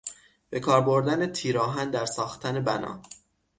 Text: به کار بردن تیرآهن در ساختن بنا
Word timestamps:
به 0.49 0.59
کار 0.59 0.81
بردن 0.81 1.31
تیرآهن 1.31 1.91
در 1.91 2.05
ساختن 2.05 2.63
بنا 2.63 3.01